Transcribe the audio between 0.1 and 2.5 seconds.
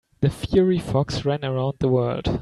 The fiery fox ran around the world.